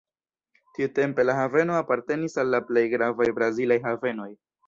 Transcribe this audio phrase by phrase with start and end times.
[0.77, 4.29] Tiutempe la haveno apartenis al la plej gravaj brazilaj havenoj.